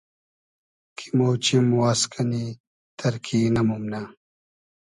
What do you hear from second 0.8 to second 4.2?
کی مۉ چیم واز کئنی تئرکی نئمومنۂ